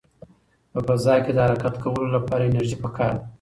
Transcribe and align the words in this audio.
په 0.71 0.79
فضا 0.87 1.15
کې 1.23 1.31
د 1.33 1.39
حرکت 1.45 1.75
کولو 1.83 2.05
لپاره 2.15 2.43
انرژي 2.47 2.77
پکار 2.83 3.11
ده. 3.19 3.23